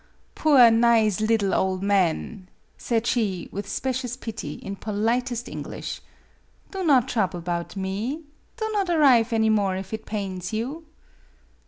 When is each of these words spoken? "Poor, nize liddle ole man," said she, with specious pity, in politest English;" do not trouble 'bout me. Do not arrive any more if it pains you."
"Poor, 0.33 0.71
nize 0.71 1.21
liddle 1.21 1.53
ole 1.53 1.77
man," 1.77 2.49
said 2.75 3.05
she, 3.05 3.47
with 3.51 3.69
specious 3.69 4.17
pity, 4.17 4.53
in 4.55 4.75
politest 4.75 5.47
English;" 5.47 6.01
do 6.71 6.83
not 6.83 7.07
trouble 7.07 7.39
'bout 7.39 7.75
me. 7.75 8.23
Do 8.57 8.67
not 8.73 8.89
arrive 8.89 9.31
any 9.31 9.51
more 9.51 9.75
if 9.75 9.93
it 9.93 10.07
pains 10.07 10.53
you." 10.53 10.85